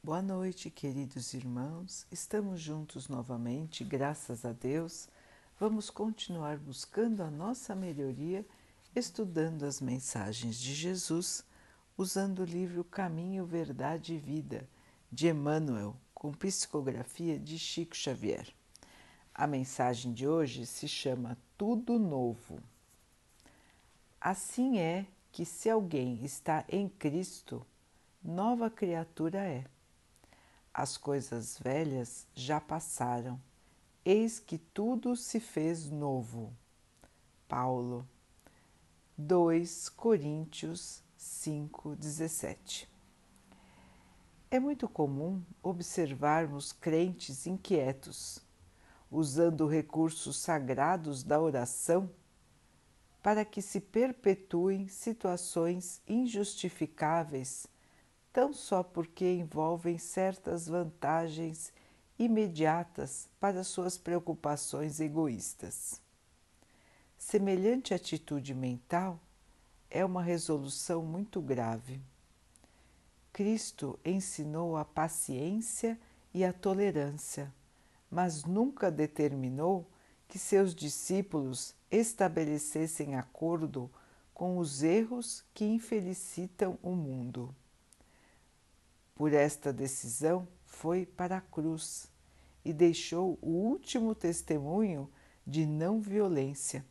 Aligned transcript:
Boa 0.00 0.22
noite, 0.22 0.70
queridos 0.70 1.34
irmãos. 1.34 2.06
Estamos 2.10 2.60
juntos 2.60 3.08
novamente, 3.08 3.82
graças 3.82 4.44
a 4.44 4.52
Deus. 4.52 5.08
Vamos 5.58 5.90
continuar 5.90 6.56
buscando 6.56 7.20
a 7.20 7.30
nossa 7.30 7.74
melhoria, 7.74 8.46
estudando 8.94 9.64
as 9.64 9.80
mensagens 9.80 10.56
de 10.56 10.72
Jesus, 10.72 11.44
usando 11.96 12.38
o 12.38 12.44
livro 12.44 12.84
Caminho, 12.84 13.44
Verdade 13.44 14.14
e 14.14 14.18
Vida, 14.18 14.68
de 15.10 15.28
Emmanuel, 15.28 15.96
com 16.14 16.32
psicografia 16.32 17.36
de 17.36 17.58
Chico 17.58 17.96
Xavier. 17.96 18.46
A 19.34 19.48
mensagem 19.48 20.12
de 20.12 20.28
hoje 20.28 20.64
se 20.64 20.86
chama 20.86 21.36
Tudo 21.58 21.98
Novo. 21.98 22.62
Assim 24.20 24.78
é 24.78 25.06
que, 25.32 25.44
se 25.44 25.68
alguém 25.68 26.24
está 26.24 26.64
em 26.68 26.88
Cristo, 26.88 27.66
nova 28.22 28.70
criatura 28.70 29.40
é. 29.40 29.64
As 30.78 30.96
coisas 30.96 31.58
velhas 31.58 32.24
já 32.32 32.60
passaram, 32.60 33.42
eis 34.04 34.38
que 34.38 34.56
tudo 34.56 35.16
se 35.16 35.40
fez 35.40 35.90
novo. 35.90 36.52
Paulo, 37.48 38.08
2 39.16 39.88
Coríntios 39.88 41.02
5, 41.16 41.96
17. 41.96 42.88
É 44.48 44.60
muito 44.60 44.88
comum 44.88 45.42
observarmos 45.60 46.70
crentes 46.70 47.44
inquietos, 47.48 48.38
usando 49.10 49.66
recursos 49.66 50.36
sagrados 50.36 51.24
da 51.24 51.40
oração 51.40 52.08
para 53.20 53.44
que 53.44 53.60
se 53.60 53.80
perpetuem 53.80 54.86
situações 54.86 56.00
injustificáveis 56.06 57.66
tão 58.32 58.52
só 58.52 58.82
porque 58.82 59.32
envolvem 59.32 59.98
certas 59.98 60.68
vantagens 60.68 61.72
imediatas 62.18 63.28
para 63.38 63.62
suas 63.62 63.96
preocupações 63.96 65.00
egoístas. 65.00 66.00
Semelhante 67.16 67.94
atitude 67.94 68.54
mental 68.54 69.20
é 69.90 70.04
uma 70.04 70.22
resolução 70.22 71.02
muito 71.02 71.40
grave. 71.40 72.00
Cristo 73.32 73.98
ensinou 74.04 74.76
a 74.76 74.84
paciência 74.84 75.98
e 76.34 76.44
a 76.44 76.52
tolerância, 76.52 77.52
mas 78.10 78.44
nunca 78.44 78.90
determinou 78.90 79.88
que 80.26 80.38
seus 80.38 80.74
discípulos 80.74 81.74
estabelecessem 81.90 83.16
acordo 83.16 83.90
com 84.34 84.58
os 84.58 84.82
erros 84.82 85.44
que 85.54 85.64
infelicitam 85.64 86.78
o 86.82 86.90
mundo 86.90 87.54
por 89.18 89.32
esta 89.32 89.72
decisão, 89.72 90.46
foi 90.64 91.04
para 91.04 91.38
a 91.38 91.40
cruz 91.40 92.08
e 92.64 92.72
deixou 92.72 93.36
o 93.42 93.50
último 93.50 94.14
testemunho 94.14 95.10
de 95.44 95.66
não 95.66 96.00
violência, 96.00 96.86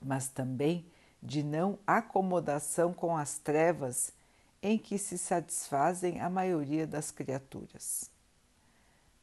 mas 0.00 0.28
também 0.28 0.86
de 1.20 1.42
não 1.42 1.80
acomodação 1.84 2.94
com 2.94 3.16
as 3.16 3.38
trevas 3.38 4.12
em 4.62 4.78
que 4.78 4.98
se 4.98 5.18
satisfazem 5.18 6.20
a 6.20 6.30
maioria 6.30 6.86
das 6.86 7.10
criaturas. 7.10 8.08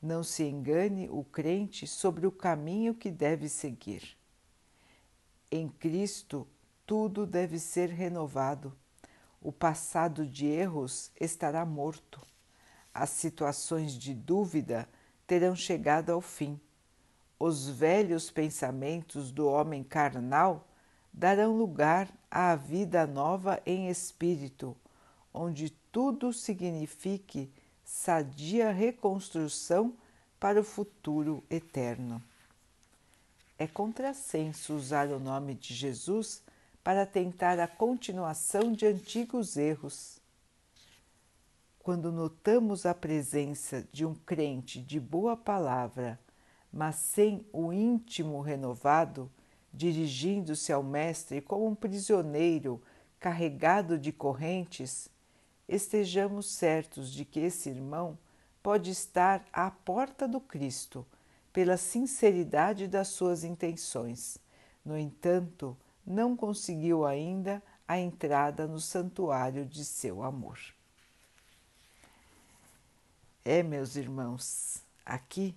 Não 0.02 0.25
se 0.25 0.44
engane 0.44 1.08
o 1.09 1.23
crente 1.23 1.88
sobre 1.88 2.28
o 2.28 2.31
caminho 2.34 2.94
que 2.94 3.09
deve 3.09 3.47
seguir. 3.47 4.17
Em 5.50 5.69
Cristo, 5.69 6.45
tudo 6.86 7.25
deve 7.25 7.59
ser 7.59 7.88
renovado 7.88 8.75
o 9.46 9.52
passado 9.52 10.26
de 10.26 10.48
erros 10.48 11.12
estará 11.22 11.64
morto. 11.64 12.20
As 12.92 13.12
situações 13.12 13.94
de 13.94 14.12
dúvida 14.12 14.90
terão 15.28 15.56
chegado 15.56 16.10
ao 16.10 16.20
fim. 16.20 16.60
Os 17.38 17.70
velhos 17.70 18.32
pensamentos 18.32 19.32
do 19.32 19.48
homem 19.48 19.84
carnal 19.84 20.68
darão 21.14 21.56
lugar 21.56 22.12
à 22.31 22.56
vida 22.56 23.06
nova 23.06 23.62
em 23.68 23.88
espírito, 23.88 24.75
onde 25.31 25.69
tudo 25.92 26.34
signifique 26.34 27.53
sadia 27.84 28.72
reconstrução 28.72 29.94
para 30.40 30.59
o 30.59 30.64
futuro 30.64 31.44
eterno. 31.52 32.19
É 33.59 33.68
contrassenso 33.68 34.74
usar 34.74 35.09
o 35.09 35.19
nome 35.19 35.53
de 35.53 35.72
Jesus 35.75 36.42
para 36.85 37.03
tentar 37.03 37.59
a 37.59 37.68
continuação 37.68 38.72
de 38.72 38.85
antigos 38.85 39.57
erros. 39.57 40.19
Quando 41.79 42.12
notamos 42.12 42.85
a 42.85 42.94
presença 42.94 43.88
de 43.91 44.06
um 44.06 44.13
crente 44.13 44.79
de 44.79 45.00
boa 45.00 45.35
palavra, 45.35 46.19
mas 46.72 46.97
sem 46.97 47.44
o 47.51 47.74
íntimo 47.74 48.40
renovado, 48.40 49.31
dirigindo-se 49.74 50.72
ao 50.72 50.84
Mestre 50.84 51.41
como 51.41 51.66
um 51.66 51.74
prisioneiro 51.74 52.79
carregado 53.19 53.97
de 53.97 54.12
correntes, 54.12 55.09
estejamos 55.68 56.45
certos 56.51 57.12
de 57.12 57.25
que 57.25 57.40
esse 57.40 57.68
irmão 57.68 58.16
pode 58.62 58.91
estar 58.91 59.44
à 59.51 59.72
porta 59.72 60.28
do 60.28 60.40
Cristo 60.40 61.03
pela 61.51 61.78
sinceridade 61.78 62.88
das 62.88 63.07
suas 63.07 63.44
intenções. 63.44 64.38
No 64.85 64.95
entanto, 64.95 65.75
não 66.06 66.36
conseguiu 66.36 67.06
ainda 67.06 67.62
a 67.88 67.98
entrada 67.98 68.68
no 68.68 68.80
santuário 68.80 69.66
de 69.66 69.84
seu 69.84 70.24
amor. 70.24 70.60
É, 73.44 73.62
meus 73.62 73.96
irmãos, 73.96 74.82
aqui 75.06 75.56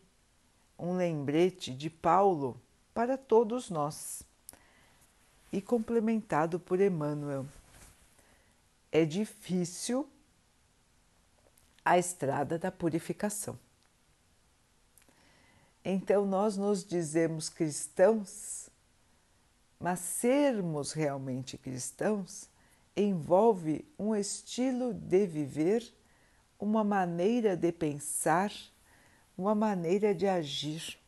um 0.79 0.97
lembrete 0.97 1.75
de 1.75 1.89
Paulo 1.89 2.61
para 2.95 3.17
todos 3.17 3.71
nós 3.71 4.23
e 5.53 5.61
complementado 5.61 6.61
por 6.61 6.81
Emmanuel. 6.81 7.47
É 8.93 9.05
difícil 9.05 10.09
a 11.85 11.99
estrada 11.99 12.59
da 12.59 12.71
purificação. 12.71 13.59
Então, 15.85 16.27
nós 16.27 16.57
nos 16.57 16.85
dizemos 16.85 17.49
cristãos 17.49 18.69
mas 19.79 20.01
sermos 20.01 20.93
realmente 20.93 21.57
cristãos 21.57 22.49
envolve 22.97 23.87
um 23.99 24.15
estilo 24.15 24.93
de 24.93 25.27
viver, 25.27 25.95
uma 26.59 26.83
maneira 26.83 27.57
de 27.57 27.71
pensar, 27.71 28.53
uma 29.37 29.55
maneira 29.55 30.13
de 30.13 30.27
agir, 30.27 30.99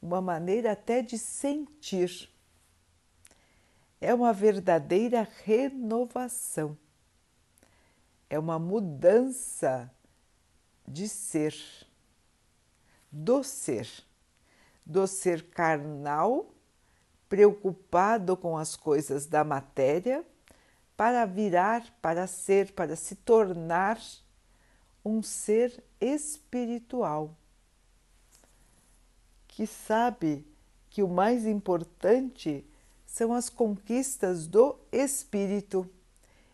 uma 0.00 0.20
maneira 0.20 0.72
até 0.72 1.00
de 1.00 1.16
sentir. 1.16 2.28
É 4.00 4.12
uma 4.12 4.32
verdadeira 4.32 5.28
renovação, 5.44 6.76
é 8.28 8.36
uma 8.36 8.58
mudança 8.58 9.88
de 10.88 11.08
ser, 11.08 11.54
do 13.12 13.44
ser, 13.44 13.88
do 14.84 15.06
ser 15.06 15.48
carnal 15.50 16.51
preocupado 17.32 18.36
com 18.36 18.58
as 18.58 18.76
coisas 18.76 19.24
da 19.24 19.42
matéria, 19.42 20.22
para 20.94 21.24
virar, 21.24 21.82
para 22.02 22.26
ser, 22.26 22.72
para 22.72 22.94
se 22.94 23.14
tornar 23.14 23.98
um 25.02 25.22
ser 25.22 25.82
espiritual, 25.98 27.34
que 29.48 29.66
sabe 29.66 30.46
que 30.90 31.02
o 31.02 31.08
mais 31.08 31.46
importante 31.46 32.66
são 33.06 33.32
as 33.32 33.48
conquistas 33.48 34.46
do 34.46 34.78
espírito 34.92 35.88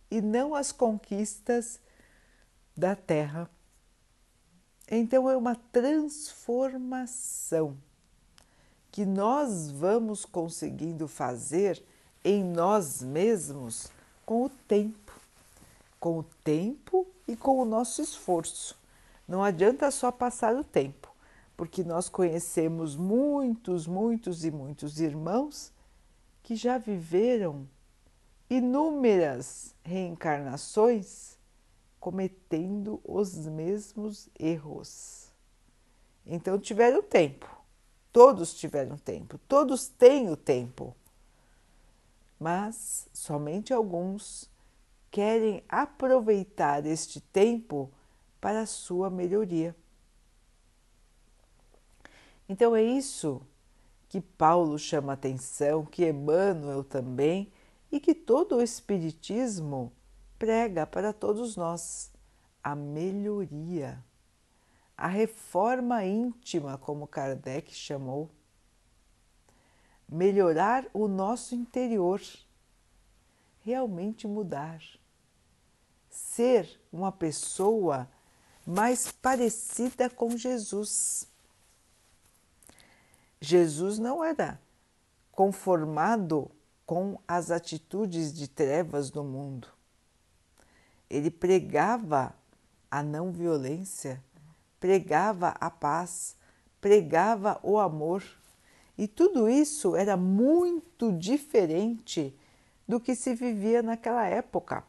e 0.08 0.20
não 0.20 0.54
as 0.54 0.70
conquistas 0.70 1.80
da 2.76 2.94
terra. 2.94 3.50
Então 4.88 5.28
é 5.28 5.36
uma 5.36 5.56
transformação 5.56 7.76
que 8.90 9.04
nós 9.04 9.70
vamos 9.70 10.24
conseguindo 10.24 11.06
fazer 11.06 11.82
em 12.24 12.42
nós 12.42 13.02
mesmos 13.02 13.88
com 14.24 14.44
o 14.44 14.48
tempo, 14.48 15.12
com 16.00 16.18
o 16.18 16.24
tempo 16.44 17.06
e 17.26 17.36
com 17.36 17.58
o 17.58 17.64
nosso 17.64 18.02
esforço. 18.02 18.76
Não 19.26 19.42
adianta 19.42 19.90
só 19.90 20.10
passar 20.10 20.54
o 20.56 20.64
tempo, 20.64 21.14
porque 21.56 21.84
nós 21.84 22.08
conhecemos 22.08 22.96
muitos, 22.96 23.86
muitos 23.86 24.44
e 24.44 24.50
muitos 24.50 25.00
irmãos 25.00 25.72
que 26.42 26.56
já 26.56 26.78
viveram 26.78 27.68
inúmeras 28.48 29.74
reencarnações 29.84 31.36
cometendo 32.00 33.00
os 33.04 33.34
mesmos 33.34 34.28
erros. 34.38 35.28
Então 36.24 36.58
tiveram 36.58 37.02
tempo 37.02 37.57
Todos 38.18 38.52
tiveram 38.52 38.98
tempo, 38.98 39.38
todos 39.46 39.86
têm 39.86 40.28
o 40.28 40.36
tempo, 40.36 40.92
mas 42.36 43.08
somente 43.12 43.72
alguns 43.72 44.50
querem 45.08 45.62
aproveitar 45.68 46.84
este 46.84 47.20
tempo 47.20 47.88
para 48.40 48.62
a 48.62 48.66
sua 48.66 49.08
melhoria. 49.08 49.72
Então 52.48 52.74
é 52.74 52.82
isso 52.82 53.40
que 54.08 54.20
Paulo 54.20 54.76
chama 54.80 55.12
atenção, 55.12 55.86
que 55.86 56.04
Emmanuel 56.04 56.82
também 56.82 57.52
e 57.88 58.00
que 58.00 58.16
todo 58.16 58.56
o 58.56 58.62
Espiritismo 58.62 59.92
prega 60.36 60.84
para 60.84 61.12
todos 61.12 61.54
nós 61.54 62.10
a 62.64 62.74
melhoria, 62.74 64.04
a 64.98 65.06
reforma 65.06 66.04
íntima, 66.04 66.76
como 66.76 67.06
Kardec 67.06 67.72
chamou, 67.72 68.28
melhorar 70.08 70.86
o 70.92 71.06
nosso 71.06 71.54
interior, 71.54 72.20
realmente 73.60 74.26
mudar, 74.26 74.82
ser 76.10 76.80
uma 76.92 77.12
pessoa 77.12 78.10
mais 78.66 79.12
parecida 79.12 80.10
com 80.10 80.36
Jesus. 80.36 81.28
Jesus 83.40 84.00
não 84.00 84.24
era 84.24 84.60
conformado 85.30 86.50
com 86.84 87.20
as 87.28 87.52
atitudes 87.52 88.32
de 88.32 88.48
trevas 88.48 89.10
do 89.10 89.22
mundo. 89.22 89.68
Ele 91.08 91.30
pregava 91.30 92.34
a 92.90 93.00
não 93.00 93.30
violência, 93.30 94.22
pregava 94.80 95.48
a 95.60 95.70
paz, 95.70 96.36
pregava 96.80 97.58
o 97.62 97.78
amor. 97.78 98.24
E 98.96 99.06
tudo 99.06 99.48
isso 99.48 99.94
era 99.94 100.16
muito 100.16 101.12
diferente 101.12 102.36
do 102.86 102.98
que 102.98 103.14
se 103.14 103.34
vivia 103.34 103.82
naquela 103.82 104.26
época. 104.26 104.84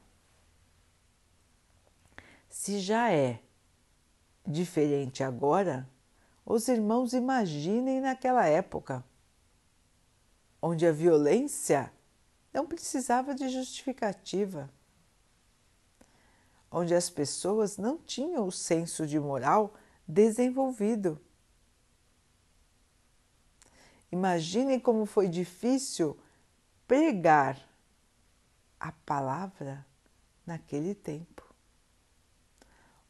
Se 2.49 2.79
já 2.79 3.11
é 3.11 3.39
diferente 4.45 5.23
agora, 5.23 5.87
os 6.45 6.67
irmãos 6.67 7.13
imaginem 7.13 8.01
naquela 8.01 8.45
época, 8.47 9.03
onde 10.59 10.87
a 10.87 10.91
violência 10.91 11.91
não 12.51 12.65
precisava 12.65 13.35
de 13.35 13.47
justificativa, 13.49 14.69
onde 16.71 16.95
as 16.95 17.09
pessoas 17.09 17.77
não 17.77 17.97
tinham 17.97 18.47
o 18.47 18.51
senso 18.51 19.05
de 19.05 19.19
moral 19.19 19.73
desenvolvido. 20.09 21.21
Imaginem 24.11 24.79
como 24.79 25.05
foi 25.05 25.29
difícil 25.29 26.19
pregar 26.87 27.63
a 28.79 28.91
palavra 28.91 29.85
naquele 30.43 30.95
tempo. 30.95 31.53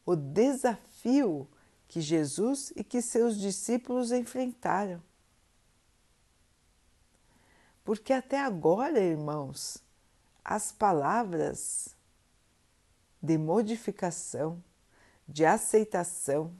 O 0.04 0.14
desafio 0.14 1.48
que 1.88 2.02
Jesus 2.02 2.70
e 2.76 2.84
que 2.84 3.00
seus 3.00 3.38
discípulos 3.38 4.12
enfrentaram. 4.12 5.02
Porque 7.82 8.12
até 8.12 8.38
agora, 8.38 9.00
irmãos, 9.00 9.82
as 10.44 10.70
palavras 10.70 11.96
de 13.22 13.38
modificação, 13.38 14.62
de 15.26 15.46
aceitação, 15.46 16.54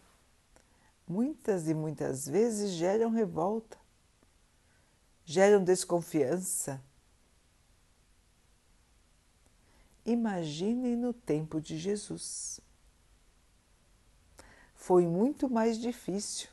muitas 1.10 1.68
e 1.68 1.74
muitas 1.74 2.28
vezes 2.28 2.70
geram 2.70 3.10
revolta, 3.10 3.76
geram 5.24 5.64
desconfiança. 5.64 6.80
Imaginem 10.06 10.94
no 10.94 11.12
tempo 11.12 11.60
de 11.60 11.76
Jesus 11.76 12.60
foi 14.80 15.06
muito 15.06 15.50
mais 15.50 15.78
difícil. 15.78 16.48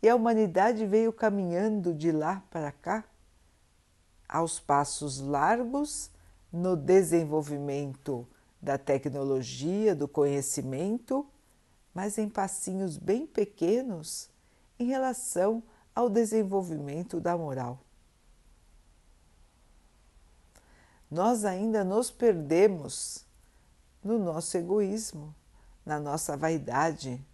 E 0.00 0.08
a 0.08 0.14
humanidade 0.14 0.86
veio 0.86 1.12
caminhando 1.12 1.94
de 1.94 2.12
lá 2.12 2.44
para 2.50 2.70
cá, 2.70 3.04
aos 4.28 4.60
passos 4.60 5.18
largos 5.18 6.10
no 6.52 6.76
desenvolvimento 6.76 8.26
da 8.60 8.78
tecnologia, 8.78 9.94
do 9.94 10.06
conhecimento, 10.06 11.26
mas 11.94 12.18
em 12.18 12.28
passinhos 12.28 12.96
bem 12.96 13.26
pequenos 13.26 14.30
em 14.78 14.86
relação 14.86 15.62
ao 15.94 16.08
desenvolvimento 16.08 17.20
da 17.20 17.36
moral. 17.36 17.80
Nós 21.10 21.44
ainda 21.44 21.84
nos 21.84 22.10
perdemos 22.10 23.26
no 24.02 24.18
nosso 24.18 24.56
egoísmo 24.56 25.34
na 25.84 25.98
nossa 25.98 26.36
vaidade, 26.36 27.24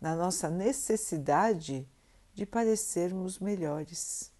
na 0.00 0.14
nossa 0.14 0.48
necessidade 0.48 1.88
de 2.34 2.46
parecermos 2.46 3.38
melhores. 3.38 4.30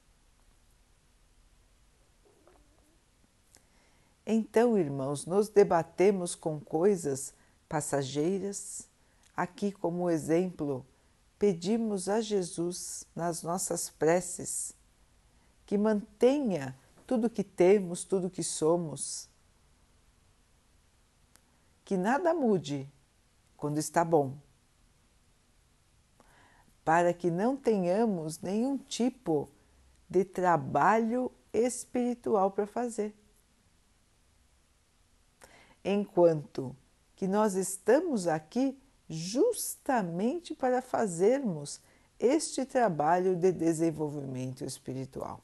Então, 4.24 4.76
irmãos, 4.76 5.24
nos 5.24 5.48
debatemos 5.48 6.34
com 6.34 6.60
coisas 6.60 7.34
passageiras. 7.68 8.88
Aqui, 9.36 9.70
como 9.70 10.10
exemplo, 10.10 10.84
pedimos 11.38 12.08
a 12.08 12.20
Jesus 12.20 13.04
nas 13.14 13.42
nossas 13.42 13.90
preces 13.90 14.74
que 15.66 15.78
mantenha 15.78 16.76
tudo 17.06 17.30
que 17.30 17.44
temos, 17.44 18.04
tudo 18.04 18.30
que 18.30 18.42
somos 18.42 19.28
que 21.88 21.96
nada 21.96 22.34
mude 22.34 22.86
quando 23.56 23.78
está 23.78 24.04
bom, 24.04 24.36
para 26.84 27.14
que 27.14 27.30
não 27.30 27.56
tenhamos 27.56 28.40
nenhum 28.40 28.76
tipo 28.76 29.48
de 30.06 30.22
trabalho 30.22 31.32
espiritual 31.50 32.50
para 32.50 32.66
fazer. 32.66 33.14
Enquanto 35.82 36.76
que 37.18 37.26
nós 37.26 37.56
estamos 37.56 38.28
aqui 38.28 38.78
justamente 39.10 40.54
para 40.54 40.80
fazermos 40.80 41.80
este 42.16 42.64
trabalho 42.64 43.34
de 43.34 43.50
desenvolvimento 43.50 44.64
espiritual. 44.64 45.42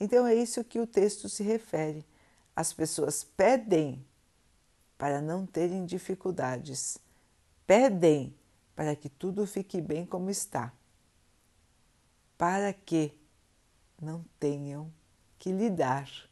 Então 0.00 0.26
é 0.26 0.34
isso 0.34 0.64
que 0.64 0.80
o 0.80 0.86
texto 0.86 1.28
se 1.28 1.44
refere. 1.44 2.04
As 2.56 2.72
pessoas 2.72 3.22
pedem 3.22 4.04
para 4.98 5.20
não 5.20 5.46
terem 5.46 5.86
dificuldades, 5.86 6.98
pedem 7.64 8.34
para 8.74 8.96
que 8.96 9.08
tudo 9.08 9.46
fique 9.46 9.80
bem 9.80 10.04
como 10.04 10.28
está, 10.28 10.72
para 12.36 12.72
que 12.72 13.16
não 14.00 14.24
tenham 14.40 14.92
que 15.38 15.52
lidar 15.52 16.31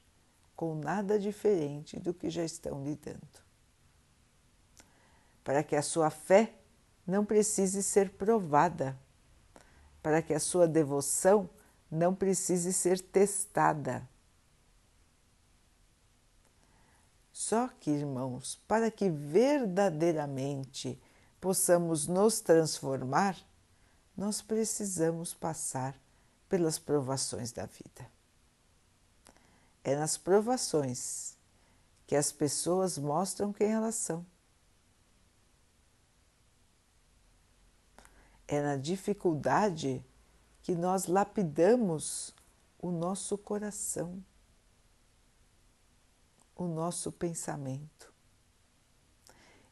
com 0.60 0.74
nada 0.74 1.18
diferente 1.18 1.98
do 1.98 2.12
que 2.12 2.28
já 2.28 2.44
estão 2.44 2.84
lidando. 2.84 3.18
Para 5.42 5.62
que 5.62 5.74
a 5.74 5.80
sua 5.80 6.10
fé 6.10 6.52
não 7.06 7.24
precise 7.24 7.82
ser 7.82 8.10
provada, 8.10 8.94
para 10.02 10.20
que 10.20 10.34
a 10.34 10.38
sua 10.38 10.68
devoção 10.68 11.48
não 11.90 12.14
precise 12.14 12.74
ser 12.74 13.00
testada 13.00 14.06
Só 17.40 17.68
que, 17.68 17.90
irmãos, 17.90 18.60
para 18.68 18.90
que 18.90 19.08
verdadeiramente 19.08 21.00
possamos 21.40 22.06
nos 22.06 22.38
transformar, 22.38 23.34
nós 24.14 24.42
precisamos 24.42 25.32
passar 25.32 25.98
pelas 26.50 26.78
provações 26.78 27.50
da 27.50 27.64
vida. 27.64 28.19
É 29.82 29.96
nas 29.96 30.16
provações 30.16 31.36
que 32.06 32.14
as 32.14 32.30
pessoas 32.32 32.98
mostram 32.98 33.52
quem 33.52 33.72
elas 33.72 33.94
são. 33.94 34.26
É 38.46 38.60
na 38.60 38.76
dificuldade 38.76 40.04
que 40.62 40.74
nós 40.74 41.06
lapidamos 41.06 42.34
o 42.78 42.90
nosso 42.90 43.38
coração 43.38 44.22
o 46.60 46.68
nosso 46.68 47.10
pensamento. 47.10 48.12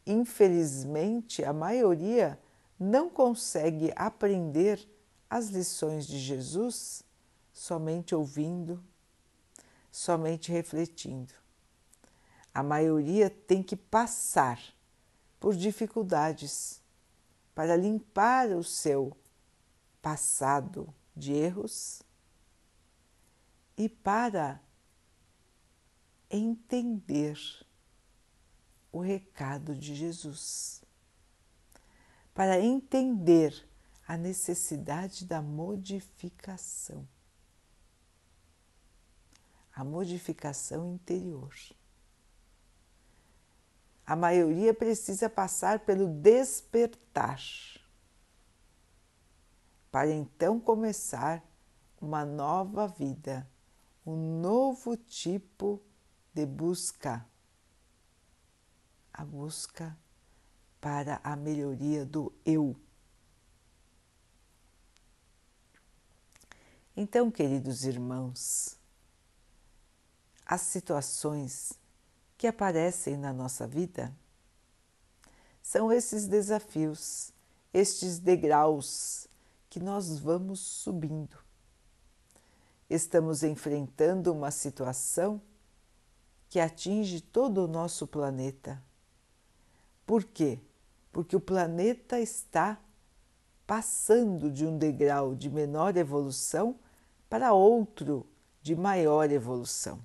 Infelizmente, 0.07 1.45
a 1.45 1.53
maioria 1.53 2.41
não 2.81 3.11
consegue 3.11 3.93
aprender 3.95 4.89
as 5.29 5.49
lições 5.49 6.07
de 6.07 6.19
Jesus 6.19 7.03
somente 7.53 8.15
ouvindo, 8.15 8.83
somente 9.91 10.51
refletindo. 10.53 11.33
A 12.53 12.63
maioria 12.63 13.31
tem 13.31 13.63
que 13.63 13.77
passar 13.77 14.61
por 15.39 15.55
dificuldades 15.55 16.81
para 17.55 17.77
limpar 17.77 18.51
o 18.51 18.63
seu 18.63 19.17
passado 20.01 20.93
de 21.15 21.33
erros 21.33 22.03
e 23.77 23.89
para 23.89 24.61
entender 26.31 27.39
o 28.93 29.01
recado 29.01 29.75
de 29.75 29.95
Jesus, 29.95 30.83
para 32.35 32.61
entender 32.61 33.69
a 34.07 34.17
necessidade 34.17 35.25
da 35.25 35.43
modificação, 35.43 37.07
a 39.79 39.85
modificação 39.85 40.95
interior. 40.95 41.55
A 44.05 44.17
maioria 44.17 44.75
precisa 44.75 45.31
passar 45.31 45.79
pelo 45.79 46.09
despertar, 46.09 47.41
para 49.89 50.11
então 50.11 50.59
começar 50.59 51.45
uma 52.01 52.25
nova 52.25 52.89
vida, 52.89 53.49
um 54.05 54.41
novo 54.41 54.97
tipo 54.97 55.81
de 56.35 56.45
busca 56.45 57.25
a 59.13 59.25
busca 59.25 59.97
para 60.81 61.21
a 61.23 61.37
melhoria 61.37 62.05
do 62.05 62.33
eu. 62.45 62.77
Então, 66.97 67.31
queridos 67.31 67.85
irmãos, 67.85 68.78
as 70.49 70.63
situações 70.63 71.75
que 72.37 72.49
aparecem 72.49 73.17
na 73.17 73.33
nossa 73.33 73.67
vida 73.67 74.13
são 75.63 75.93
esses 75.93 76.27
desafios, 76.27 77.31
estes 77.73 78.19
degraus 78.19 79.29
que 79.71 79.79
nós 79.79 80.19
vamos 80.19 80.59
subindo. 80.59 81.37
Estamos 82.91 83.43
enfrentando 83.45 84.33
uma 84.33 84.51
situação 84.51 85.41
que 86.49 86.59
atinge 86.59 87.21
todo 87.21 87.65
o 87.65 87.69
nosso 87.69 88.07
planeta 88.07 88.83
por 90.09 90.25
quê? 90.25 90.59
Porque 91.13 91.37
o 91.37 91.41
planeta 91.41 92.19
está 92.19 92.81
passando 93.67 94.51
de 94.51 94.65
um 94.65 94.79
degrau 94.79 95.35
de 95.35 95.51
menor 95.51 95.95
evolução 95.99 96.77
para 97.29 97.53
outro 97.53 98.27
de 98.63 98.75
maior 98.75 99.31
evolução, 99.31 100.01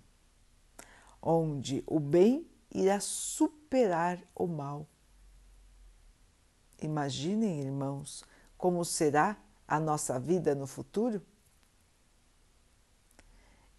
onde 1.25 1.81
o 1.87 1.99
bem 1.99 2.45
irá 2.69 2.99
superar 2.99 4.19
o 4.35 4.45
mal. 4.45 4.85
Imaginem, 6.81 7.61
irmãos, 7.61 8.25
como 8.57 8.83
será 8.83 9.37
a 9.65 9.79
nossa 9.79 10.19
vida 10.19 10.53
no 10.53 10.67
futuro? 10.67 11.21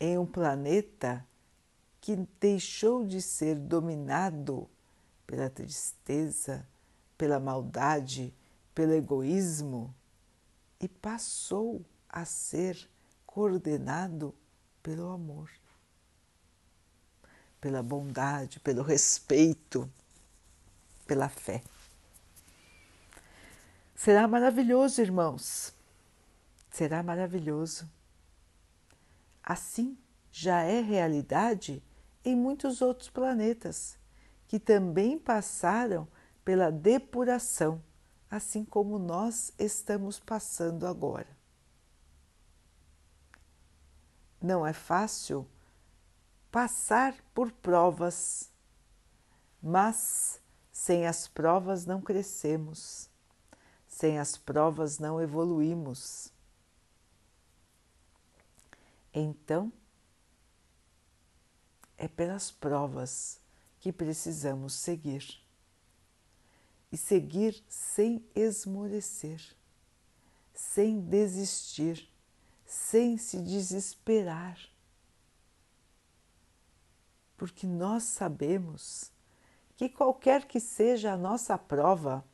Em 0.01 0.17
um 0.17 0.25
planeta 0.25 1.25
que 2.01 2.17
deixou 2.41 3.05
de 3.05 3.21
ser 3.21 3.57
dominado 3.59 4.69
pela 5.27 5.51
tristeza, 5.51 6.67
pela 7.17 7.39
maldade, 7.39 8.35
pelo 8.75 8.93
egoísmo 8.93 9.95
e 10.81 10.89
passou 10.89 11.85
a 12.09 12.25
ser 12.25 12.89
coordenado 13.27 14.35
pelo 14.83 15.09
amor, 15.09 15.51
pela 17.65 17.83
bondade, 17.83 18.61
pelo 18.61 18.83
respeito, 18.83 19.91
pela 21.07 21.31
fé. 21.31 21.63
Será 23.97 24.29
maravilhoso, 24.29 25.01
irmãos. 25.01 25.73
Será 26.71 27.03
maravilhoso. 27.03 27.91
Assim 29.43 29.97
já 30.31 30.61
é 30.61 30.83
realidade 30.83 31.83
em 32.23 32.37
muitos 32.37 32.83
outros 32.83 33.09
planetas 33.09 33.97
que 34.47 34.61
também 34.61 35.19
passaram 35.19 36.07
pela 36.45 36.71
depuração, 36.71 37.83
assim 38.31 38.63
como 38.63 38.99
nós 38.99 39.55
estamos 39.59 40.21
passando 40.21 40.87
agora. 40.87 41.35
Não 44.39 44.67
é 44.67 44.75
fácil 44.75 45.49
passar 46.55 47.17
por 47.35 47.51
provas, 47.51 48.49
mas 49.61 50.41
sem 50.71 51.05
as 51.05 51.27
provas 51.27 51.85
não 51.85 52.01
crescemos, 52.01 53.11
sem 53.89 54.21
as 54.21 54.37
provas 54.37 55.01
não 55.01 55.21
evoluímos. 55.21 56.33
Então, 59.13 59.73
é 61.99 62.07
pelas 62.07 62.53
provas 62.53 63.41
que 63.81 63.93
precisamos 63.93 64.75
seguir. 64.75 65.43
E 66.93 66.97
seguir 66.97 67.65
sem 67.69 68.25
esmorecer, 68.33 69.43
sem 70.55 71.01
desistir, 71.01 72.09
sem 72.65 73.19
se 73.19 73.43
desesperar. 73.43 74.73
Porque 77.37 77.67
nós 77.67 78.05
sabemos 78.05 79.13
que 79.77 79.89
qualquer 79.89 80.47
que 80.47 80.61
seja 80.61 81.13
a 81.13 81.17
nossa 81.17 81.59
prova, 81.59 82.25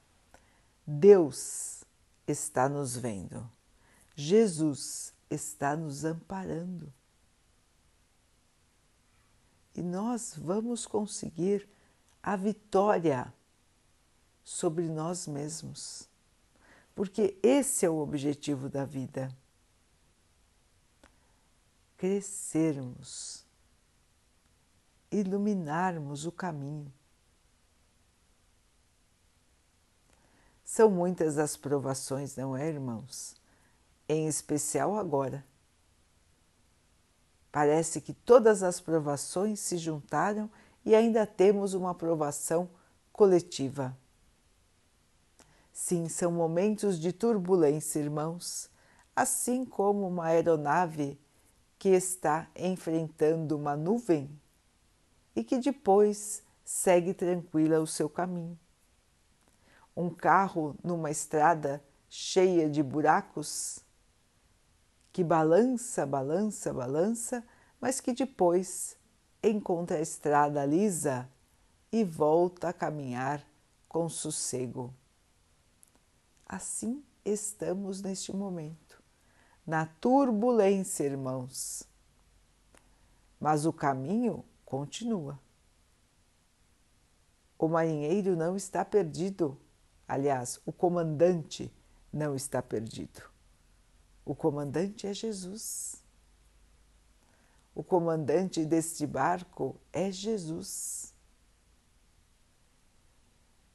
Deus 0.86 1.84
está 2.26 2.68
nos 2.68 2.96
vendo, 2.96 3.50
Jesus 4.14 5.14
está 5.30 5.76
nos 5.76 6.04
amparando. 6.04 6.92
E 9.74 9.82
nós 9.82 10.34
vamos 10.36 10.86
conseguir 10.86 11.68
a 12.22 12.36
vitória 12.36 13.32
sobre 14.44 14.88
nós 14.88 15.26
mesmos, 15.26 16.08
porque 16.94 17.38
esse 17.42 17.86
é 17.86 17.90
o 17.90 17.98
objetivo 17.98 18.68
da 18.68 18.84
vida. 18.84 19.34
Crescermos, 21.96 23.46
iluminarmos 25.10 26.26
o 26.26 26.32
caminho. 26.32 26.92
São 30.64 30.90
muitas 30.90 31.38
as 31.38 31.56
provações, 31.56 32.36
não 32.36 32.56
é, 32.56 32.68
irmãos? 32.68 33.34
Em 34.08 34.26
especial 34.26 34.96
agora 34.96 35.44
Parece 37.52 38.00
que 38.00 38.12
todas 38.12 38.62
as 38.62 38.80
provações 38.80 39.58
se 39.58 39.76
juntaram 39.76 40.48
e 40.84 40.94
ainda 40.94 41.26
temos 41.26 41.74
uma 41.74 41.94
provação 41.94 42.68
coletiva. 43.12 43.96
Sim, 45.72 46.08
são 46.08 46.30
momentos 46.30 46.98
de 46.98 47.12
turbulência, 47.12 47.98
irmãos, 47.98 48.70
assim 49.16 49.64
como 49.64 50.06
uma 50.06 50.26
aeronave 50.26 51.18
que 51.78 51.88
está 51.88 52.48
enfrentando 52.54 53.56
uma 53.56 53.76
nuvem 53.76 54.30
e 55.34 55.44
que 55.44 55.58
depois 55.58 56.42
segue 56.64 57.14
tranquila 57.14 57.80
o 57.80 57.86
seu 57.86 58.08
caminho. 58.08 58.58
Um 59.96 60.10
carro 60.10 60.76
numa 60.82 61.10
estrada 61.10 61.82
cheia 62.08 62.68
de 62.68 62.82
buracos 62.82 63.84
que 65.12 65.24
balança, 65.24 66.06
balança, 66.06 66.72
balança, 66.72 67.44
mas 67.80 68.00
que 68.00 68.12
depois 68.12 68.96
encontra 69.42 69.96
a 69.96 70.00
estrada 70.00 70.64
lisa 70.64 71.28
e 71.90 72.04
volta 72.04 72.68
a 72.68 72.72
caminhar 72.72 73.44
com 73.88 74.08
sossego. 74.08 74.94
Assim 76.46 77.02
estamos 77.24 78.02
neste 78.02 78.34
momento, 78.34 79.02
na 79.66 79.86
turbulência, 79.86 81.04
irmãos. 81.04 81.82
Mas 83.40 83.66
o 83.66 83.72
caminho 83.72 84.44
continua. 84.70 85.36
O 87.58 87.66
marinheiro 87.66 88.36
não 88.36 88.54
está 88.54 88.84
perdido. 88.84 89.58
Aliás, 90.06 90.60
o 90.64 90.72
comandante 90.72 91.74
não 92.12 92.36
está 92.36 92.62
perdido. 92.62 93.20
O 94.24 94.32
comandante 94.32 95.08
é 95.08 95.12
Jesus. 95.12 96.04
O 97.74 97.82
comandante 97.82 98.64
deste 98.64 99.04
barco 99.08 99.76
é 99.92 100.12
Jesus. 100.12 101.12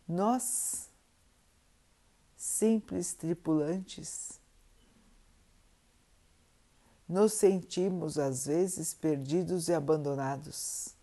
Nós, 0.08 0.90
simples 2.38 3.14
tripulantes, 3.14 4.40
nos 7.08 7.34
sentimos 7.34 8.18
às 8.18 8.46
vezes 8.46 8.94
perdidos 8.94 9.68
e 9.68 9.74
abandonados 9.74 10.96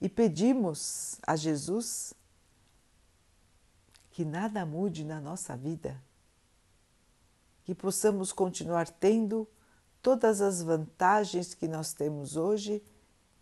e 0.00 0.08
pedimos 0.08 1.16
a 1.26 1.36
Jesus 1.36 2.14
que 4.10 4.24
nada 4.24 4.66
mude 4.66 5.04
na 5.04 5.20
nossa 5.20 5.56
vida 5.56 6.00
que 7.68 7.74
possamos 7.74 8.32
continuar 8.32 8.88
tendo 8.88 9.46
todas 10.00 10.40
as 10.40 10.62
vantagens 10.62 11.52
que 11.52 11.68
nós 11.68 11.92
temos 11.92 12.34
hoje, 12.34 12.82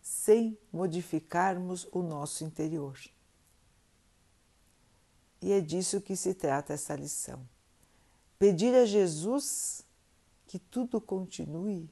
sem 0.01 0.57
modificarmos 0.69 1.87
o 1.93 2.01
nosso 2.01 2.43
interior. 2.43 2.99
E 5.41 5.53
é 5.53 5.61
disso 5.61 6.01
que 6.01 6.13
se 6.17 6.33
trata 6.33 6.73
essa 6.73 6.93
lição. 6.93 7.39
Pedir 8.37 8.75
a 8.75 8.85
Jesus 8.85 9.85
que 10.47 10.57
tudo 10.57 11.01
continue 11.01 11.89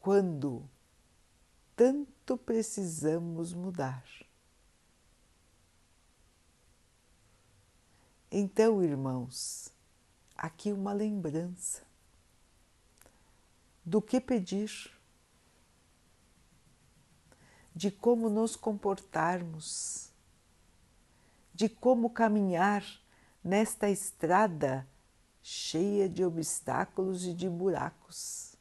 quando 0.00 0.68
tanto 1.76 2.36
precisamos 2.38 3.52
mudar. 3.52 4.04
Então, 8.30 8.82
irmãos, 8.82 9.72
aqui 10.34 10.72
uma 10.72 10.92
lembrança 10.92 11.86
do 13.84 14.00
que 14.00 14.20
pedir, 14.20 14.70
de 17.74 17.90
como 17.90 18.28
nos 18.28 18.56
comportarmos, 18.56 20.10
de 21.54 21.68
como 21.68 22.10
caminhar 22.10 22.84
nesta 23.42 23.88
estrada 23.88 24.86
cheia 25.50 26.10
de 26.10 26.22
obstáculos 26.22 27.24
e 27.24 27.32
de 27.32 27.48
buracos. 27.48 28.54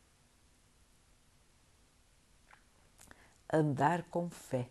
Andar 3.52 4.04
com 4.04 4.30
fé, 4.30 4.70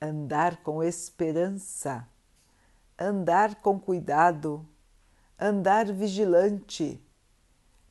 andar 0.00 0.62
com 0.62 0.82
esperança. 0.82 2.08
Andar 2.98 3.56
com 3.56 3.80
cuidado, 3.80 4.66
andar 5.38 5.90
vigilante, 5.90 7.02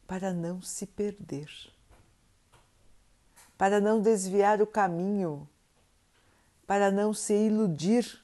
para 0.05 0.31
não 0.31 0.61
se 0.61 0.85
perder, 0.85 1.49
para 3.57 3.81
não 3.81 3.99
desviar 3.99 4.61
o 4.61 4.67
caminho, 4.67 5.49
para 6.67 6.91
não 6.91 7.11
se 7.11 7.33
iludir 7.33 8.23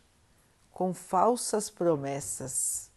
com 0.72 0.94
falsas 0.94 1.72
promessas, 1.72 2.92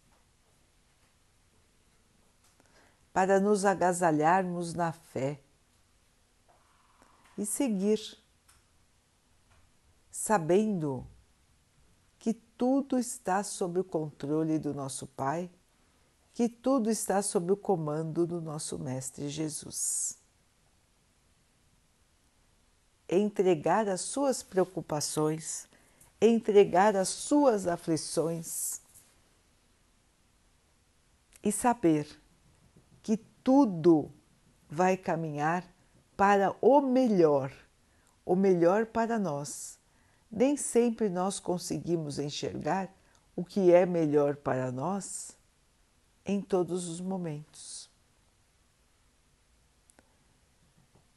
para 3.13 3.39
nos 3.39 3.65
agasalharmos 3.65 4.73
na 4.73 4.91
fé 4.91 5.39
e 7.37 7.45
seguir, 7.45 8.17
sabendo 10.11 11.07
tudo 12.59 12.99
está 12.99 13.41
sob 13.41 13.79
o 13.79 13.83
controle 13.85 14.59
do 14.59 14.73
nosso 14.73 15.07
Pai, 15.07 15.49
que 16.33 16.49
tudo 16.49 16.89
está 16.89 17.21
sob 17.21 17.53
o 17.53 17.55
comando 17.55 18.27
do 18.27 18.41
nosso 18.41 18.77
Mestre 18.77 19.29
Jesus. 19.29 20.17
Entregar 23.07 23.87
as 23.87 24.01
suas 24.01 24.43
preocupações, 24.43 25.69
entregar 26.19 26.97
as 26.97 27.07
suas 27.07 27.65
aflições 27.65 28.81
e 31.41 31.49
saber 31.49 32.05
que 32.05 32.28
tudo 33.43 34.11
vai 34.69 34.95
caminhar 34.95 35.63
para 36.15 36.55
o 36.61 36.81
melhor, 36.81 37.51
o 38.25 38.35
melhor 38.35 38.85
para 38.85 39.17
nós 39.17 39.79
nem 40.31 40.55
sempre 40.55 41.09
nós 41.09 41.39
conseguimos 41.39 42.19
enxergar 42.19 42.93
o 43.35 43.43
que 43.43 43.71
é 43.71 43.85
melhor 43.85 44.35
para 44.35 44.71
nós 44.71 45.35
em 46.25 46.41
todos 46.41 46.87
os 46.87 47.01
momentos. 47.01 47.89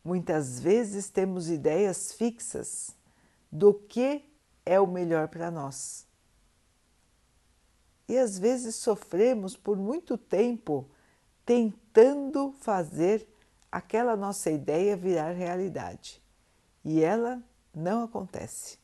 Muitas 0.02 0.58
vezes 0.58 1.10
temos 1.10 1.50
ideias 1.50 2.12
fixas 2.12 2.96
do 3.50 3.74
que 3.74 4.24
é 4.64 4.80
o 4.80 4.86
melhor 4.86 5.28
para 5.28 5.50
nós. 5.50 6.06
E 8.08 8.16
às 8.16 8.38
vezes 8.38 8.74
sofremos 8.76 9.56
por 9.56 9.76
muito 9.76 10.16
tempo 10.16 10.88
tentando 11.44 12.52
fazer 12.60 13.28
aquela 13.70 14.16
nossa 14.16 14.50
ideia 14.50 14.96
virar 14.96 15.32
realidade. 15.32 16.22
E 16.84 17.02
ela 17.02 17.42
não 17.74 18.04
acontece. 18.04 18.78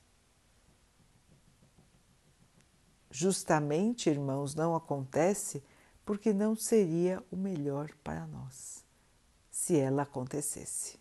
Justamente, 3.11 4.11
irmãos, 4.11 4.55
não 4.55 4.75
acontece 4.75 5.63
porque 6.05 6.33
não 6.33 6.55
seria 6.55 7.23
o 7.31 7.37
melhor 7.37 7.91
para 8.03 8.27
nós 8.27 8.85
se 9.51 9.77
ela 9.77 10.03
acontecesse. 10.03 10.99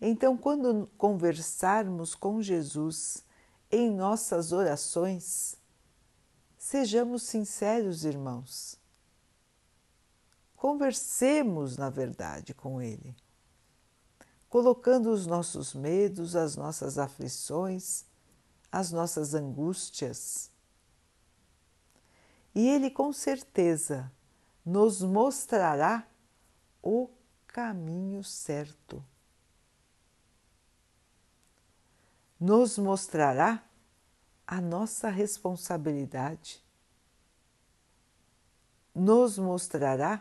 Então, 0.00 0.36
quando 0.36 0.90
conversarmos 0.98 2.14
com 2.14 2.42
Jesus 2.42 3.24
em 3.70 3.90
nossas 3.90 4.50
orações, 4.50 5.59
sejamos 6.70 7.24
sinceros, 7.24 8.04
irmãos. 8.04 8.78
Conversemos, 10.56 11.76
na 11.76 11.90
verdade, 11.90 12.54
com 12.54 12.80
Ele, 12.80 13.14
colocando 14.48 15.10
os 15.10 15.26
nossos 15.26 15.74
medos, 15.74 16.36
as 16.36 16.56
nossas 16.56 16.98
aflições 16.98 18.04
as 18.70 18.92
nossas 18.92 19.34
angústias. 19.34 20.50
E 22.54 22.68
Ele 22.68 22.90
com 22.90 23.12
certeza 23.12 24.10
nos 24.64 25.02
mostrará 25.02 26.06
o 26.82 27.08
caminho 27.46 28.22
certo. 28.22 29.04
Nos 32.38 32.78
mostrará 32.78 33.62
a 34.50 34.60
nossa 34.60 35.08
responsabilidade. 35.08 36.62
Nos 38.94 39.38
mostrará 39.38 40.20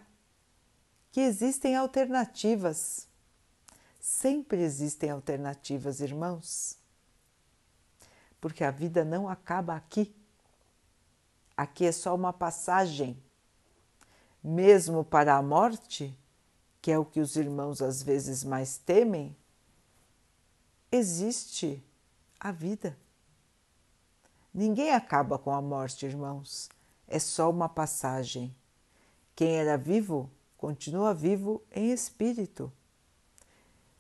que 1.11 1.19
existem 1.19 1.75
alternativas. 1.75 3.07
Sempre 3.99 4.61
existem 4.61 5.09
alternativas, 5.09 5.99
irmãos 5.99 6.79
porque 8.39 8.63
a 8.63 8.71
vida 8.71 9.03
não 9.03 9.27
acaba 9.27 9.75
aqui. 9.75 10.15
Aqui 11.55 11.85
é 11.85 11.91
só 11.91 12.15
uma 12.15 12.31
passagem. 12.31 13.21
Mesmo 14.41 15.03
para 15.03 15.35
a 15.35 15.41
morte, 15.41 16.17
que 16.81 16.91
é 16.91 16.97
o 16.97 17.03
que 17.03 17.19
os 17.19 17.35
irmãos 17.35 17.81
às 17.81 18.01
vezes 18.01 18.43
mais 18.43 18.77
temem, 18.77 19.35
existe 20.91 21.83
a 22.39 22.51
vida. 22.51 22.97
Ninguém 24.53 24.93
acaba 24.93 25.37
com 25.37 25.51
a 25.51 25.61
morte, 25.61 26.05
irmãos. 26.05 26.69
É 27.07 27.19
só 27.19 27.49
uma 27.49 27.69
passagem. 27.69 28.55
Quem 29.35 29.55
era 29.55 29.77
vivo 29.77 30.29
continua 30.57 31.13
vivo 31.13 31.63
em 31.71 31.91
espírito 31.91 32.71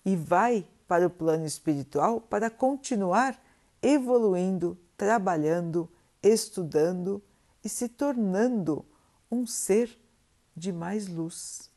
e 0.03 0.15
vai 0.15 0.67
para 0.87 1.07
o 1.07 1.09
plano 1.09 1.45
espiritual 1.45 2.19
para 2.19 2.49
continuar 2.49 3.41
evoluindo, 3.81 4.77
trabalhando, 4.97 5.89
estudando 6.21 7.23
e 7.63 7.69
se 7.69 7.87
tornando 7.87 8.85
um 9.31 9.45
ser 9.45 9.97
de 10.55 10.73
mais 10.73 11.07
luz. 11.07 11.69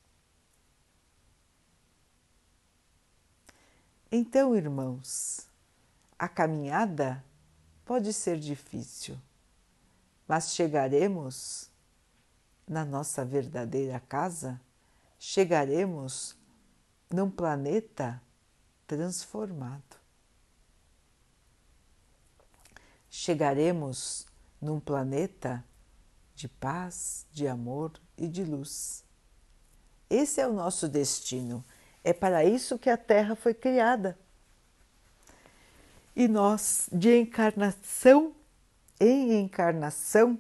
Então, 4.11 4.57
irmãos, 4.57 5.47
a 6.19 6.29
caminhada 6.29 7.25
pode 7.93 8.11
ser 8.15 8.39
difícil, 8.39 9.19
mas 10.27 10.55
chegaremos 10.55 11.69
na 12.67 12.87
nossa 12.87 13.23
verdadeira 13.23 14.01
casa, 14.01 14.59
chegaremos 15.19 16.35
num 17.11 17.31
planeta 17.31 18.19
transformado. 18.87 20.01
chegaremos 23.11 24.27
num 24.59 24.81
planeta 24.81 25.63
de 26.35 26.49
paz, 26.49 27.27
de 27.31 27.47
amor 27.47 27.93
e 28.17 28.27
de 28.27 28.43
luz. 28.43 29.05
Esse 30.09 30.41
é 30.41 30.49
o 30.49 30.53
nosso 30.55 30.89
destino. 30.89 31.63
É 32.03 32.15
para 32.15 32.43
isso 32.43 32.79
que 32.79 32.89
a 32.89 32.97
Terra 32.97 33.37
foi 33.37 33.53
criada. 33.53 34.19
E 36.15 36.29
nós, 36.29 36.89
de 36.93 37.19
encarnação 37.19 38.35
em 39.01 39.41
encarnação, 39.41 40.39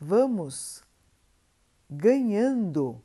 vamos 0.00 0.82
ganhando 1.90 3.02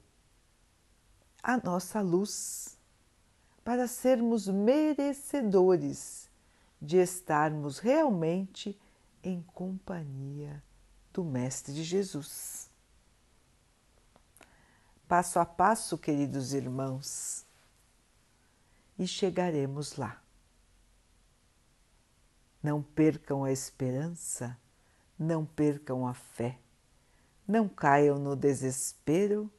a 1.42 1.58
nossa 1.58 2.02
luz 2.02 2.78
para 3.64 3.88
sermos 3.88 4.48
merecedores 4.48 6.30
de 6.82 6.98
estarmos 6.98 7.80
realmente 7.80 8.80
em 9.24 9.42
companhia 9.54 10.64
do 11.14 11.24
Mestre 11.24 11.84
Jesus. 11.84 12.70
passo 15.08 15.40
a 15.40 15.46
passo, 15.46 15.98
queridos 15.98 16.54
irmãos, 16.54 17.46
e 18.98 19.06
chegaremos 19.06 19.98
lá. 19.98 20.22
Não 22.62 22.82
percam 22.82 23.43
a 23.43 23.52
esperança, 23.52 24.58
não 25.17 25.45
percam 25.45 26.08
a 26.08 26.13
fé, 26.13 26.60
não 27.47 27.67
caiam 27.67 28.19
no 28.19 28.36
desespero, 28.36 29.52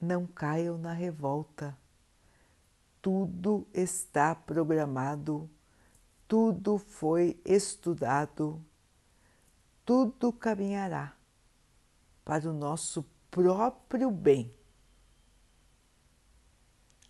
não 0.00 0.26
caiam 0.26 0.76
na 0.78 0.92
revolta. 0.92 1.76
Tudo 3.02 3.66
está 3.72 4.34
programado, 4.34 5.48
tudo 6.26 6.78
foi 6.78 7.40
estudado, 7.44 8.62
tudo 9.84 10.32
caminhará 10.32 11.16
para 12.24 12.48
o 12.48 12.52
nosso 12.52 13.04
próprio 13.30 14.10
bem. 14.10 14.54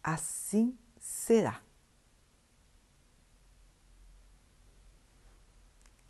Assim 0.03 0.79
será. 0.99 1.61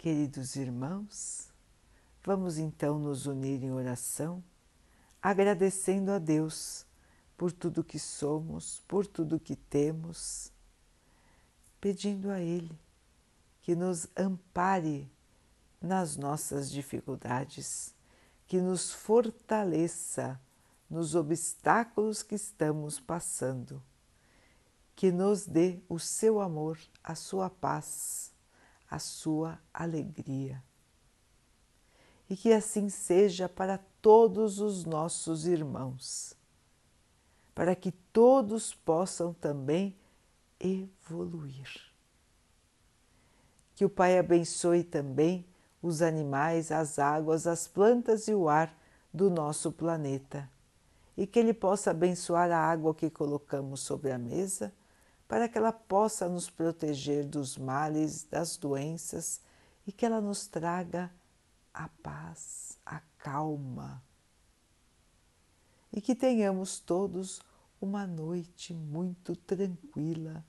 Queridos 0.00 0.56
irmãos, 0.56 1.50
vamos 2.24 2.56
então 2.56 2.98
nos 2.98 3.26
unir 3.26 3.62
em 3.62 3.70
oração, 3.70 4.42
agradecendo 5.20 6.10
a 6.10 6.18
Deus 6.18 6.86
por 7.36 7.52
tudo 7.52 7.84
que 7.84 7.98
somos, 7.98 8.82
por 8.88 9.06
tudo 9.06 9.38
que 9.38 9.54
temos, 9.54 10.50
pedindo 11.78 12.30
a 12.30 12.40
Ele 12.40 12.74
que 13.60 13.74
nos 13.74 14.06
ampare 14.16 15.06
nas 15.78 16.16
nossas 16.16 16.70
dificuldades, 16.70 17.94
que 18.46 18.58
nos 18.58 18.90
fortaleça 18.90 20.40
nos 20.88 21.14
obstáculos 21.14 22.22
que 22.22 22.36
estamos 22.36 22.98
passando, 22.98 23.82
que 24.96 25.12
nos 25.12 25.44
dê 25.44 25.78
o 25.90 25.98
seu 25.98 26.40
amor, 26.40 26.78
a 27.04 27.14
sua 27.14 27.50
paz 27.50 28.29
a 28.90 28.98
sua 28.98 29.58
alegria. 29.72 30.62
E 32.28 32.36
que 32.36 32.52
assim 32.52 32.88
seja 32.88 33.48
para 33.48 33.78
todos 34.02 34.58
os 34.58 34.84
nossos 34.84 35.46
irmãos, 35.46 36.34
para 37.54 37.74
que 37.76 37.92
todos 38.12 38.74
possam 38.74 39.32
também 39.32 39.96
evoluir. 40.58 41.68
Que 43.74 43.84
o 43.84 43.90
Pai 43.90 44.18
abençoe 44.18 44.82
também 44.82 45.46
os 45.82 46.02
animais, 46.02 46.70
as 46.70 46.98
águas, 46.98 47.46
as 47.46 47.66
plantas 47.66 48.28
e 48.28 48.34
o 48.34 48.48
ar 48.48 48.76
do 49.12 49.30
nosso 49.30 49.72
planeta, 49.72 50.48
e 51.16 51.26
que 51.26 51.38
Ele 51.38 51.54
possa 51.54 51.90
abençoar 51.90 52.50
a 52.50 52.58
água 52.58 52.94
que 52.94 53.08
colocamos 53.10 53.80
sobre 53.80 54.10
a 54.10 54.18
mesa 54.18 54.72
para 55.30 55.48
que 55.48 55.56
ela 55.56 55.72
possa 55.72 56.28
nos 56.28 56.50
proteger 56.50 57.24
dos 57.24 57.56
males, 57.56 58.24
das 58.24 58.56
doenças 58.56 59.40
e 59.86 59.92
que 59.92 60.04
ela 60.04 60.20
nos 60.20 60.48
traga 60.48 61.08
a 61.72 61.88
paz, 62.02 62.76
a 62.84 62.98
calma. 63.16 64.02
E 65.92 66.00
que 66.00 66.16
tenhamos 66.16 66.80
todos 66.80 67.40
uma 67.80 68.08
noite 68.08 68.74
muito 68.74 69.36
tranquila, 69.36 70.44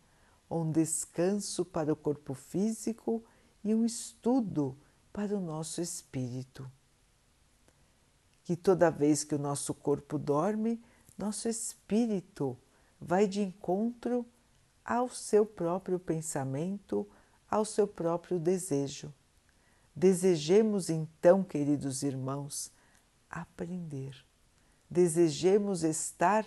um 0.49 0.71
descanso 0.71 1.63
para 1.63 1.93
o 1.93 1.95
corpo 1.95 2.33
físico 2.33 3.23
e 3.63 3.75
um 3.75 3.85
estudo 3.85 4.75
para 5.13 5.37
o 5.37 5.39
nosso 5.39 5.79
espírito. 5.79 6.67
Que 8.43 8.55
toda 8.55 8.89
vez 8.89 9.23
que 9.23 9.35
o 9.35 9.39
nosso 9.39 9.75
corpo 9.75 10.17
dorme, 10.17 10.83
nosso 11.15 11.47
espírito 11.47 12.57
vai 12.99 13.27
de 13.27 13.41
encontro 13.41 14.25
ao 14.83 15.09
seu 15.09 15.45
próprio 15.45 15.99
pensamento, 15.99 17.07
ao 17.49 17.65
seu 17.65 17.87
próprio 17.87 18.39
desejo. 18.39 19.13
Desejemos 19.95 20.89
então, 20.89 21.43
queridos 21.43 22.01
irmãos, 22.01 22.71
aprender. 23.29 24.25
Desejemos 24.89 25.83
estar 25.83 26.45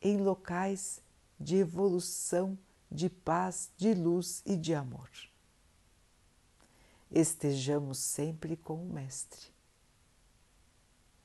em 0.00 0.18
locais 0.18 1.00
de 1.38 1.56
evolução, 1.56 2.58
de 2.90 3.10
paz, 3.10 3.70
de 3.76 3.94
luz 3.94 4.42
e 4.46 4.56
de 4.56 4.74
amor. 4.74 5.10
Estejamos 7.10 7.98
sempre 7.98 8.56
com 8.56 8.82
o 8.82 8.92
Mestre. 8.92 9.54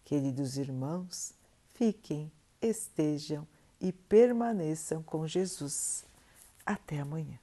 Queridos 0.03 0.57
irmãos, 0.57 1.33
fiquem, 1.73 2.31
estejam 2.61 3.47
e 3.79 3.91
permaneçam 3.91 5.01
com 5.01 5.27
Jesus. 5.27 6.05
Até 6.65 7.00
amanhã. 7.00 7.40